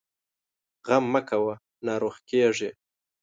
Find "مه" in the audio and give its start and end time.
1.13-1.21